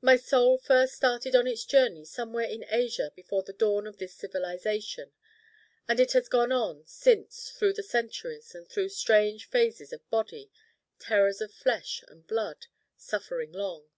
My 0.00 0.14
Soul 0.14 0.58
first 0.58 0.94
started 0.94 1.34
on 1.34 1.48
its 1.48 1.64
journey 1.64 2.04
somewhere 2.04 2.46
in 2.46 2.64
Asia 2.68 3.10
before 3.16 3.42
the 3.42 3.52
dawn 3.52 3.84
of 3.88 3.96
this 3.98 4.14
civilization. 4.14 5.10
And 5.88 5.98
it 5.98 6.12
has 6.12 6.28
gone 6.28 6.52
on 6.52 6.84
since 6.86 7.50
through 7.50 7.72
the 7.72 7.82
centuries 7.82 8.54
and 8.54 8.68
through 8.68 8.90
strange 8.90 9.46
phases 9.48 9.92
of 9.92 10.08
Body, 10.08 10.52
terrors 11.00 11.40
of 11.40 11.52
flesh 11.52 12.04
and 12.06 12.24
blood, 12.28 12.68
suffering 12.96 13.50
long. 13.50 13.88